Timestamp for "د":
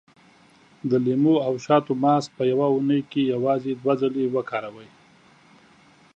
0.89-0.91